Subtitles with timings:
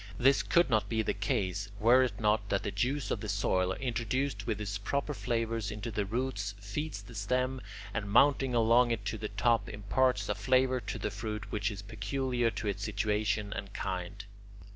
[0.17, 3.73] This could not be the case, were it not that the juice of the soil,
[3.73, 7.61] introduced with its proper flavours into the roots, feeds the stem,
[7.93, 11.83] and, mounting along it to the top, imparts a flavour to the fruit which is
[11.83, 14.25] peculiar to its situation and kind.